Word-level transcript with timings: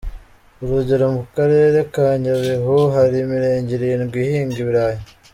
Urugero 0.63 1.05
mu 1.15 1.23
Karere 1.35 1.79
ka 1.93 2.07
Nyabihu 2.23 2.75
hari 2.95 3.15
imirenge 3.23 3.69
irindwi 3.75 4.17
ihinga 4.25 4.57
ibirayi. 4.63 5.01